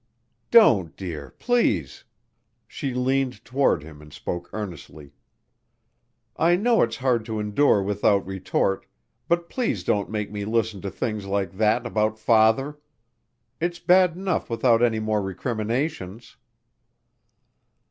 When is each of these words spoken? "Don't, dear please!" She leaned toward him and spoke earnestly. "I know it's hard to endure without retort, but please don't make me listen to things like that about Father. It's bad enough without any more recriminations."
"Don't, 0.49 0.97
dear 0.97 1.29
please!" 1.37 2.05
She 2.67 2.91
leaned 2.91 3.45
toward 3.45 3.83
him 3.83 4.01
and 4.01 4.11
spoke 4.11 4.49
earnestly. 4.51 5.11
"I 6.35 6.55
know 6.55 6.81
it's 6.81 6.95
hard 6.95 7.23
to 7.25 7.39
endure 7.39 7.83
without 7.83 8.25
retort, 8.25 8.87
but 9.27 9.47
please 9.47 9.83
don't 9.83 10.09
make 10.09 10.31
me 10.31 10.43
listen 10.43 10.81
to 10.81 10.89
things 10.89 11.27
like 11.27 11.51
that 11.51 11.85
about 11.85 12.17
Father. 12.17 12.79
It's 13.59 13.77
bad 13.77 14.15
enough 14.15 14.49
without 14.49 14.81
any 14.81 14.99
more 14.99 15.21
recriminations." 15.21 16.35